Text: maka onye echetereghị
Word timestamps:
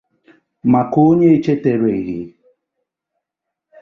maka 0.71 0.97
onye 1.09 1.27
echetereghị 1.35 2.19